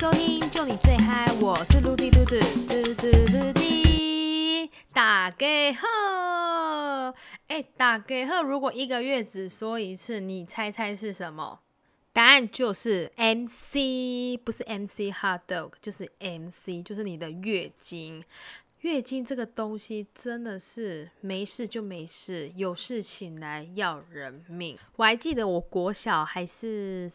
[0.00, 2.34] 收听，就你最嗨，我是陆地嘟嘟
[2.66, 7.14] 嘟嘟嘟滴，大家好，
[7.48, 11.60] 哎，大家好，如果一个月只说一次，你猜猜是什么？
[12.14, 18.24] 答案就是 MC，不是 MC hot dog，就是 MC，就是你的月经。
[18.80, 24.78] 月经这个东西真的是没事就没事，有事情来要人命。
[24.96, 27.06] 我还记得我国小还是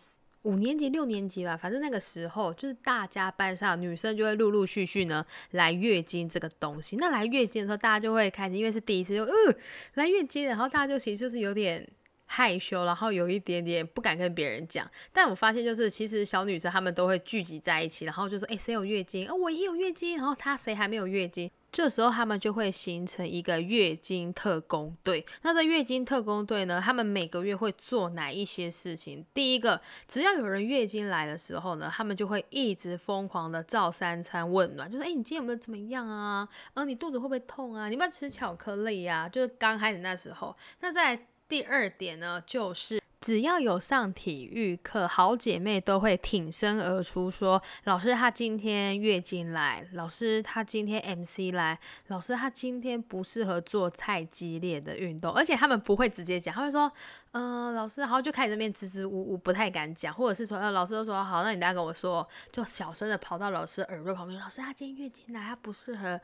[0.45, 6.95] 五年级、六年级吧，反正那个时候就是大家班上女生就会陆陆续续呢来月经这个东西。
[6.95, 9.55] 那来月经的时候，大家就会开始，因为是第一次，就嗯
[9.95, 11.87] 来月经，然后大家就其实就是有点。
[12.27, 14.89] 害羞，然后有一点点不敢跟别人讲。
[15.13, 19.29] 但我发现，就是其实小女生她们都会聚集在一起，然后就说：“哎，谁有月经？
[19.29, 21.47] 哦，我也有月经。”然后她谁还没有月经？
[21.75, 25.25] 这时候他们就会形成一个月经特工队。
[25.41, 29.25] 那这月经特工队呢，他们每个月会做哪一些事情？
[29.33, 36.47] 第一个，只要有人月经来的时候呢，他们就会一直疯狂的照三餐问暖，就说：“哎，你今天有没有怎么样啊？
[36.75, 37.89] 呃，你肚子会不会痛啊？
[37.89, 40.55] 你要不要吃巧克力呀？”就是刚开始那时候。
[40.79, 56.91] 那在第二点呢，就是只要有上体育课，好姐妹都会挺身而出，说老师她今天月经来，老师她今天 MC 来，老师她今天不适合做太激烈的运动，而且他们不会直接讲，他会说，
[57.31, 66.21] 嗯，老师，然后就开始这边支支吾吾，不太敢讲，或者是说，呃，老师都说好，那你等下跟我说，就小声的跑到老师耳朵旁边，老师她今天月经来，她不适合。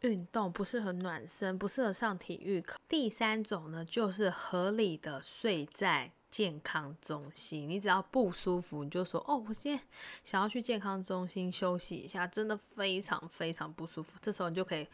[0.00, 2.78] 运动不适合暖身，不适合上体育课。
[2.86, 7.68] 第三种呢，就是合理的睡在健康中心。
[7.68, 9.84] 你只要不舒服，你就说哦，我现在
[10.24, 14.18] 想要去健康中心休息一下，真的非常非常不舒服。
[14.20, 14.84] 这时候你就可以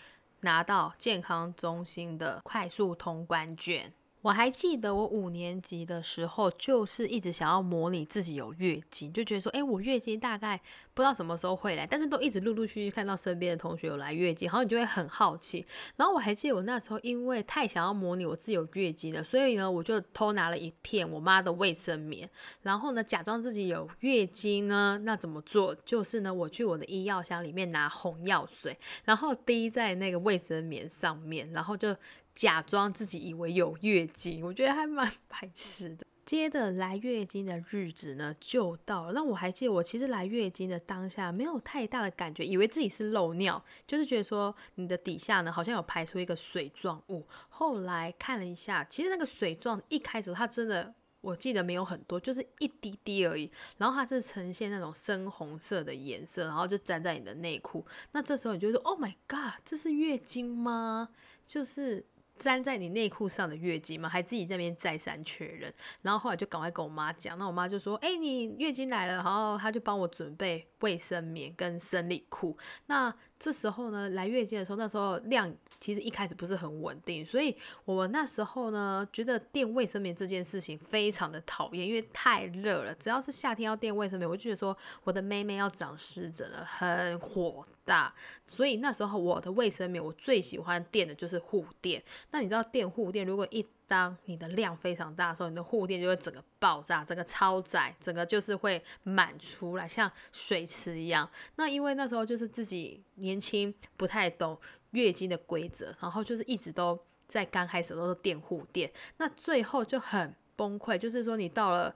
[0.40, 3.90] 拿到健康中心的快速通关券。
[4.22, 10.60] 我还记得我五年级的时候，就是一直想要模拟自己有月经，就觉得说，哎，我月经大概
[10.92, 15.64] 不知道什么时候会来，但是都一直陆陆续续看到身边的同学有来月经，然后你就会很好奇。
[15.96, 22.28] 然后我还记得我那时候因为太想要模拟我自己有月经了，所以呢，我就偷拿了一片我妈的卫生棉，
[22.60, 25.00] 然后呢，假装自己有月经呢。
[25.02, 25.74] 那怎么做？
[25.86, 31.96] 就是呢，我去我的医药箱里面拿红药水，然后滴在那个卫生棉上面，然后就。
[32.40, 36.06] 假装自己以为有月经，我觉得还蛮白痴的。
[36.24, 39.12] 接着来月经的日子呢就到了。
[39.12, 47.26] 那我还记得，我其实来月经的当下没有太大的感觉，以为自己是漏尿，就是觉得说你的底下呢好像有排出一个水状物。
[47.50, 53.52] 后来看了一下，其实那个水状一开始它真的我记得没有很多，就是一滴滴而已。
[53.76, 57.84] 然后它是呈现那种深红色的颜色，然后就粘在你的内裤。
[58.12, 61.10] 那这时候你就说：“Oh my god，这是月经吗？”
[61.46, 62.06] 就是。
[62.40, 72.56] 粘在你内裤上的月经吗，还自己在那边再三确认，然后后来就赶快跟我妈讲，那我妈就说：“哎，你月经来了。”然后她就帮我准备卫生棉跟生理裤。
[72.86, 82.94] 那这时候呢，来月经的时候，那时候量其实一开始不是很稳定，所以我们那时候呢，觉得垫卫生棉这件事情非常的讨厌，因为太热了。
[82.94, 87.66] 只要是夏天要垫卫生棉，我就觉得说我的妹妹要长湿疹了，很火。
[87.82, 88.14] 大，
[88.46, 92.00] 所以那时候我的卫生棉我最喜欢垫的就是护垫。
[92.30, 101.28] 那你知道垫护垫，如果一当你的量非常大的时候，你的护垫就会整个爆炸，整个超载，整个就是会满出来，像水池一样。
[101.56, 104.56] 那因为那时候就是自己年轻，不太懂
[104.90, 111.94] 月经的规则，然后就是一直都在刚开始都是垫护垫，那最后就很崩溃，就是说你到了。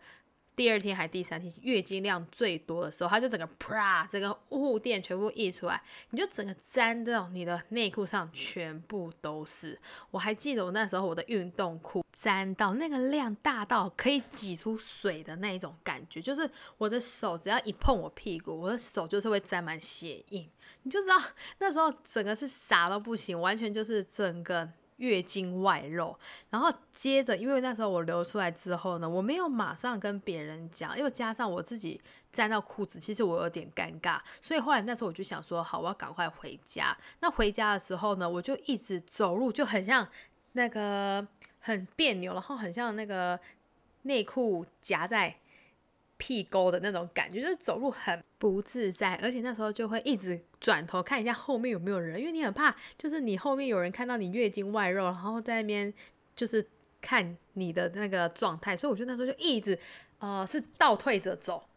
[0.56, 9.78] 第二天还第三天，月经量最多的时候，它就整个啪，整个护垫全部溢出来，你就整个粘到你的内裤上，全部都是。
[10.10, 16.48] 我还记得我那时候我的运动裤粘到那个量大到可以挤出水的那一种感觉，就是
[16.78, 20.48] 我的手只要一碰我屁股，我的手就是会沾满血印，
[20.82, 21.16] 你就知道
[21.58, 24.70] 那时候整个是傻到不行，完全就是整个。
[24.96, 26.16] 月经外漏，
[26.50, 32.00] 然后接着，因为那时候我流出来之后呢，我没有马上跟别人讲，又加上我自己
[32.32, 36.96] 沾到裤子，其实我有点尴尬，所以后来那时候我就想说，好，我要赶快回家。
[37.20, 40.06] 那回家的时候呢，我就一直走路就很像
[40.52, 41.26] 那个
[41.58, 43.38] 很别扭，然后很像那个
[44.02, 45.36] 内裤夹在。
[46.16, 55.92] 屁沟的那种感觉，就是走路很不自在，而且那时候就会一直转头看一下后面有没有人，因为你很怕，就是你后面有人看到你月经外漏，然后在那边
[56.36, 56.66] 就是
[57.00, 59.78] 看你的那个状态，所以我觉得那时候就一直
[60.18, 61.68] 呃是倒退着走。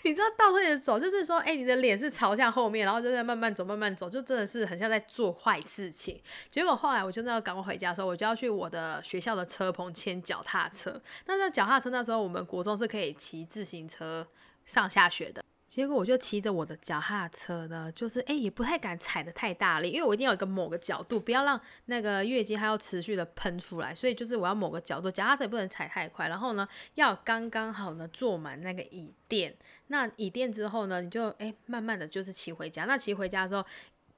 [0.04, 6.20] 你知道倒退着走，就是说，哎，你的脸是朝向后面，然后就在慢慢走，慢慢走，就真的是很像在做坏事情。
[6.50, 11.00] 结果后来我就那要赶快回家的时候，我就要去我的学校的车棚牵脚踏车。
[11.26, 14.26] 那那脚踏车那时候我们国中是可以骑自行车
[14.64, 15.44] 上下学的。
[15.70, 29.56] 结果我就骑着我的脚踏车呢，就是哎也不太敢踩的太大力，因为我一定要有个某个角度，不要让那个月经还要持续的喷出来，所以就是我要某个角度，脚踏车不能踩太快，然后呢要刚刚好呢坐满那个椅垫，
[29.86, 33.64] 那椅垫之后呢，你就哎慢慢的就是骑回家，那骑回家之后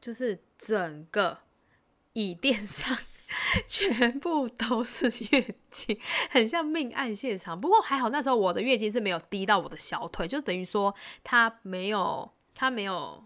[0.01, 1.37] 就是整个
[2.15, 2.97] 椅垫上。
[3.67, 5.99] 全部都是月经，
[6.31, 7.61] 很像命案现场。
[7.61, 10.95] 不过还好，那时候我的月经是没有滴到我的小腿，就等于说
[11.25, 13.25] 它没有，它没有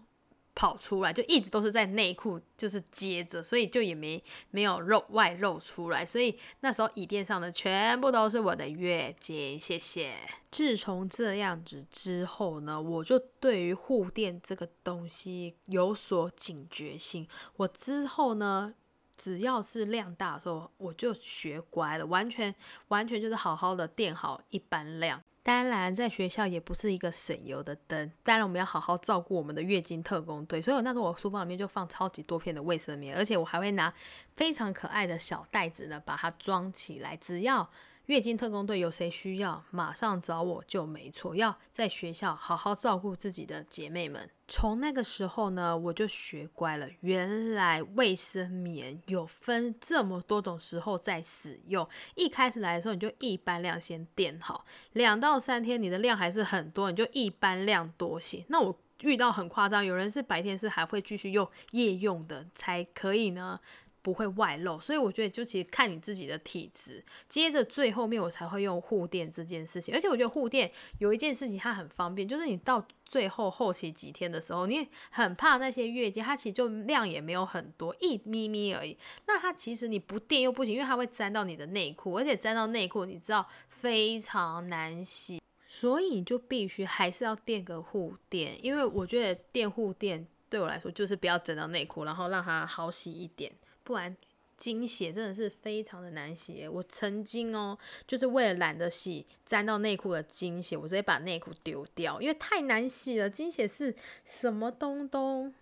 [0.55, 6.05] 跑出来，就一直都是在内裤就是接着，所以就也没没有肉外露出来。
[6.05, 9.59] 所以那时候椅垫上的全部都是我的月经。
[9.59, 10.15] 谢谢。
[10.49, 17.27] 自从这样子之后呢，我就对于护垫这个东西有所警觉性。
[17.57, 18.73] 我之后呢。
[19.17, 22.53] 只要是量大的时候，我就学乖了，完全
[22.89, 25.21] 完全就是好好的垫好一般量。
[25.43, 30.61] 当然，在学校也不是一个省油的灯，当然我们要好好照顾我们的月经特工队。
[30.61, 33.93] 所以我那时候我书包里面就放超级多片的卫生棉，而且我还会拿
[34.35, 37.15] 非常可爱的小袋子呢，把它装起来。
[37.15, 37.69] 只要
[38.07, 41.35] 月经特工队有谁需要，马上找我就没错。
[41.35, 44.29] 要在学校好好照顾自己的姐妹们。
[44.47, 46.87] 从那个时候呢，我就学乖了。
[47.01, 51.85] 原来卫生棉有分这么多种时候在使用。
[52.15, 54.63] 一开始来的时候，你就一般量先垫好，
[54.93, 58.45] 两到三天你的量还是很多，你就一般量多些。
[58.47, 63.59] 那我遇到很夸张，有人是白天是还会继续用夜用的才可以呢。
[64.07, 67.03] 不会外露，所以我觉得就其实看你自己的体质。
[67.27, 78.97] 接着最后面我才会用护垫这件事情，而且我觉得护垫有一件事情它很方便，就是你到最后后期几天的时候，你很怕那些月经，它其实就量也没有很多，一咪咪而已。
[79.25, 93.51] 那它其实你不垫又不行，因为它会沾到你的内裤，而且沾到内裤你知道非常难洗，所以你就必须还是要垫个护垫，因为我觉得垫护垫对我来说就是不要整到内裤，然后让它好洗一点。
[93.87, 94.13] 不然
[94.57, 96.67] 精血真的是非常的难洗。
[96.67, 103.29] 我曾经哦，就是为了懒得洗沾到内裤的精血，我直接把内裤丢掉，因为太难洗了。
[103.29, 103.95] 精血是
[104.25, 105.53] 什么东东？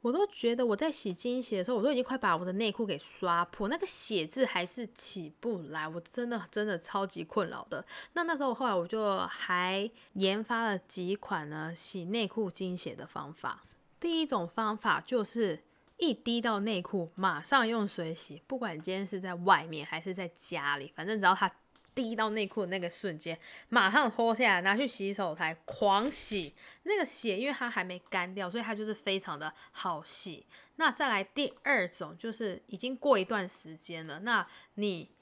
[0.00, 7.86] 我都觉得我在洗精血的时候，我都已经快把我的内裤给刷破，那个血渍还是起不来，我真的真的超级困扰的。
[8.14, 13.62] 那那时候后来我就还研发了几款呢洗内裤精血的方法。
[14.00, 15.62] 第一种方法就是。
[15.96, 18.42] 一滴到内裤，马上用水洗。
[18.46, 21.50] 不管今天是在外面还是在家里，反正只要它
[21.94, 23.38] 滴到内裤的那个瞬间，
[23.68, 26.54] 马上脱下来拿去洗手台狂洗。
[26.82, 30.46] 那个血因为它还没干掉，所以它就是非常的好洗。
[30.76, 35.13] 那再来第二种，就是已经过一段时间了，那你。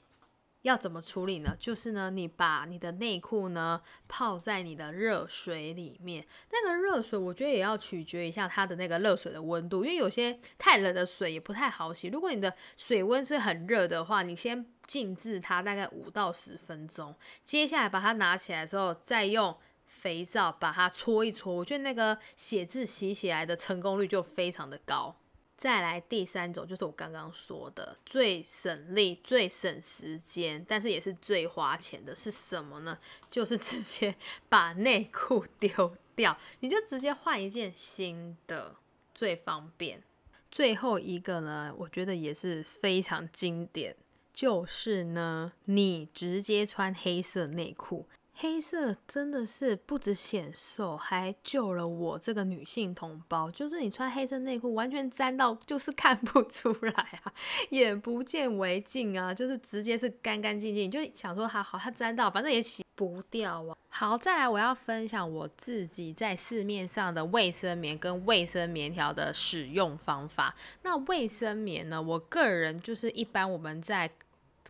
[0.63, 1.55] 要怎么处理呢？
[1.59, 6.25] 就是呢，你把你的内裤呢泡在你的热水里面。
[6.51, 12.07] 那个热水，我觉得也要取决一下它的那个热水的温度，因为有些太冷的水也不太好洗。
[12.07, 25.17] 如果你的水温是很热的话，你先静置它大概五到十分钟，接下来把它拿起来之后，再用肥皂把它搓一搓，我觉得那个血渍洗起来的成功率就非常的高。
[25.63, 32.99] 再来第三种，就是我刚刚说的最省力、 最省时间，但是也是最花钱的，是什么呢？
[33.31, 34.13] 就是直接
[34.49, 38.75] 把内裤丢掉，你就直接换一件新的，
[39.15, 40.03] 最方便。
[40.51, 43.95] 最后一个呢，我觉得也是非常经典，
[44.33, 48.05] 就是呢，你直接穿黑色内裤。
[48.35, 53.49] 黑色真的是不止显瘦，还救了我这个女性同胞。
[53.51, 56.91] 就是你穿黑色内裤，完全沾到就是看不出来
[57.23, 57.31] 啊，
[57.69, 60.89] 眼不见为净啊，就是直接是干干净净。
[60.89, 63.77] 就想说还好，它沾到，反正也洗不掉啊。
[63.89, 70.55] 好，再来我要分享我自己在市面上的卫生棉跟卫生棉条的使用方法。
[70.81, 74.09] 那卫生棉呢，我个人就是一般我们在。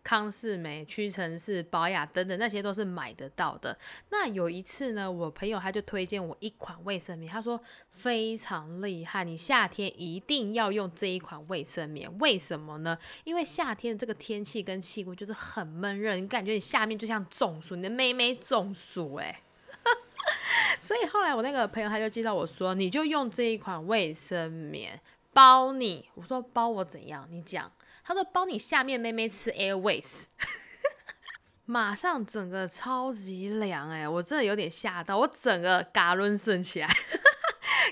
[0.03, 3.77] 康士美、屈臣氏、宝雅等等，那些都是买得到的。
[4.09, 12.19] 那有一次呢，我朋友他就推荐我一款卫生棉，他说非常厉害，你夏天一定要用这一款卫生棉。
[12.19, 12.97] 为什么呢？
[13.23, 19.41] 因为夏天这个天气跟气温就是很闷热，你感觉你下面就像中暑，你的妹妹中暑哎。
[20.81, 24.99] 所以后来我那个朋友他就介绍我说，你就用这一款卫生棉
[25.31, 26.09] 包你。
[26.15, 27.25] 我说包我怎样？
[27.31, 27.71] 你讲。
[28.03, 30.25] 他说：“帮你下面妹妹吃 Airways，
[31.65, 34.07] 马上整个超级凉哎！
[34.07, 36.87] 我真的有点吓到，我整个嘎抡顺起来，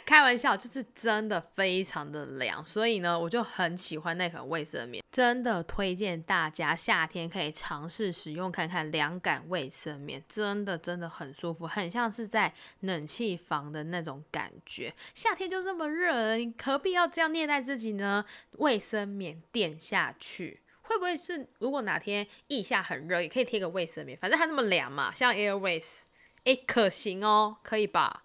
[0.05, 14.93] 开玩笑，就是真的非常的凉，所以呢，我就很喜欢那款卫生棉，真的推荐大家夏天可以尝试使用看看凉感卫生棉，真的真的很舒服，很像是在冷气房的那种感觉。
[15.13, 18.25] 夏天就这么热，你何必要这样虐待自己呢？
[18.57, 26.01] 卫生棉垫下去，会不会是如果哪天腋下很热，也可以贴个卫生棉，反正它那么凉嘛，像 Airways，
[26.43, 28.23] 哎，可行哦，可以吧？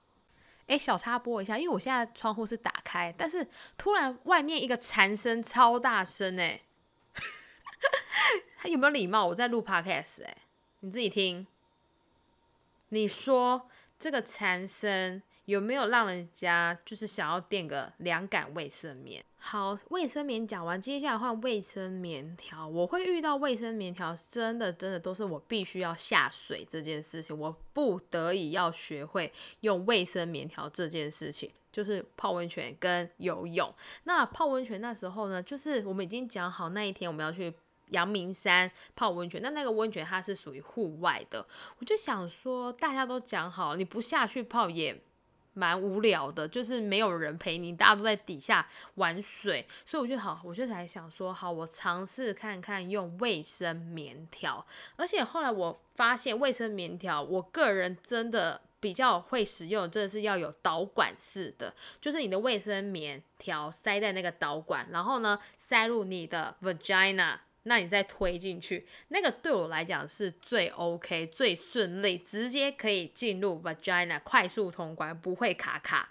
[0.66, 3.46] 哎，小插播一下，因为我现在窗户是打开，但是
[3.78, 6.62] 突然外面一个蝉声超大声哎，
[8.58, 9.26] 他 有没有礼貌？
[9.26, 10.36] 我在录 podcast 哎，
[10.80, 11.46] 你自己听，
[12.88, 13.68] 你说
[13.98, 15.22] 这个蝉声。
[15.46, 19.24] 有没有让人家就是想要垫个凉感卫生棉？
[19.38, 22.66] 好，卫生棉讲完，接下来换卫生棉条。
[22.66, 33.72] 我会遇到卫生棉条，真的真的都是我必须要下水这件事情，我不得已要学会用卫生棉条这件事情，就是泡温泉跟游泳。
[34.02, 37.54] 那泡温泉那时候呢，就是我们已经讲好那一天我们要去
[37.90, 41.46] 阳明山泡温泉，那那个温泉它是属于户外的，
[41.78, 45.00] 我就想说大家都讲好，你不下去泡也。
[45.56, 54.64] 蛮无聊的，就是没有人陪你，大家都在底下玩水，所以我就好，我就才想说，好，我尝试看看用卫生棉条。
[54.96, 67.38] 而且后来我发现，卫生棉条，我个人真的比较会使用，真的是要有导管式的，就是你的卫生棉条塞在那个导管，然后呢，塞入你的 vagina。
[67.68, 76.08] 那你再推进去，那个对我来讲是最 OK、最顺利，直接可以进入 vagina，快速通关，不会卡卡。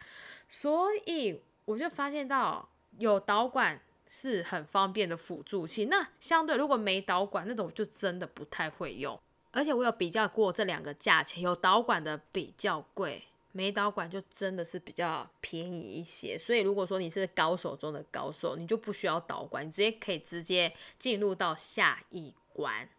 [0.49, 5.85] 所以我就发现到有导管是很方便的辅助器。
[5.85, 9.17] 那相对如果没导管那种，就真的不太会用。
[9.51, 13.23] 而且我有比较过这两个价钱，有导管的比较贵。
[13.57, 22.89] 没导管就真的是比较便宜一些，所以如果说你是高手中的高手，你就不需要导管，你直接可以直接进入到下一关。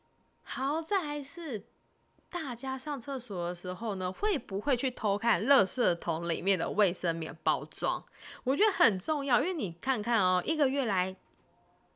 [0.42, 1.64] 好在是
[2.30, 8.02] 大家上厕所的时候呢，会不会去偷看垃圾桶里面的卫生棉包装？
[8.44, 11.16] 我觉得很重要，因为你看看哦，一个月来。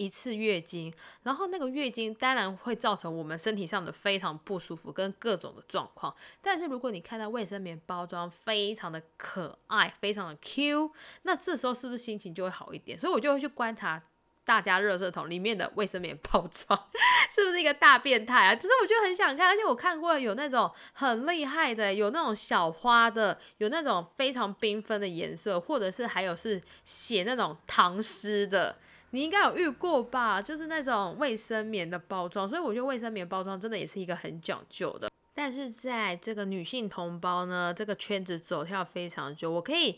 [0.00, 0.90] 一次月经，
[1.25, 6.14] 然后那个月经当然会造成我们身体上的非常不舒服跟各种的状况。
[6.40, 10.90] 但是如果你看到卫生棉包装非常的可爱，非常的 Q，
[11.25, 12.99] 那这时候是不是心情就会好一点？
[12.99, 14.02] 所以我就会去观察
[14.42, 16.88] 大家热色桶里面的卫生棉包装
[17.30, 18.54] 是不是一个大变态啊？
[18.54, 28.78] 只是我就很想看，而且我看过有那种很厉害的，有那种小花的，有那种非常缤纷的颜色，或者是还有是写那种唐诗的。
[29.11, 35.09] 你应该有遇过吧，就是那种卫生棉的包装，所以我觉得卫生棉包装真的也是一个很讲究的。
[35.35, 39.97] 但是在这个女性同胞呢，这个圈子走跳非常久，我可以。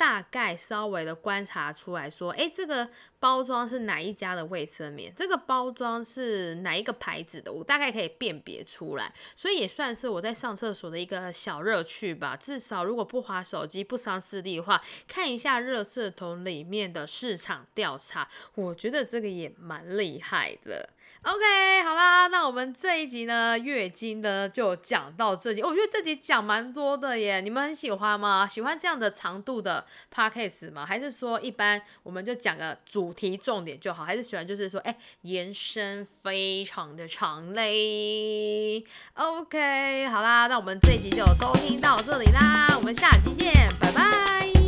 [0.00, 2.88] 大概稍微的观察出来说，哎，这个
[3.18, 5.12] 包装是哪一家的卫生棉？
[5.14, 7.52] 这个包装是哪一个牌子的？
[7.52, 12.34] 我大概可以辨别出来，所以也算是我在上厕所的一个小乐趣吧。
[12.34, 20.88] 至少如果不划手机、不伤视力的话，看一下热色桶里面的市场调查，我觉得这个也蛮厉害的。
[21.22, 25.62] OK，好啦，那我们这一集呢，月经呢就讲到这里。
[25.62, 28.48] 我觉得这集讲蛮多的耶，你们很喜欢吗？
[28.50, 29.84] 喜欢这样的长度的
[30.14, 30.84] podcast 吗？
[30.86, 34.04] 还是说一般我们就讲个主题重点就好？
[34.04, 44.59] 还是喜欢就是说，哎，延伸非常的长嘞？OK，好啦，那我们这一集就收听到这里啦，我们下期见，拜拜。